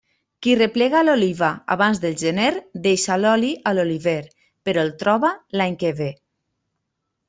[0.45, 2.49] Qui replega l'oliva abans del gener
[2.87, 4.19] deixa l'oli a l'oliver,
[4.67, 6.13] però el troba l'any que ve.